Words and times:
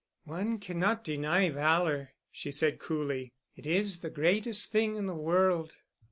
"One 0.25 0.57
cannot 0.57 1.03
deny 1.03 1.51
valor," 1.51 2.15
she 2.31 2.51
said 2.51 2.79
coolly. 2.79 3.33
"It 3.55 3.67
is 3.67 3.99
the 3.99 4.09
greatest 4.09 4.71
thing 4.71 4.95
in 4.95 5.05
the 5.05 5.13
world." 5.13 5.75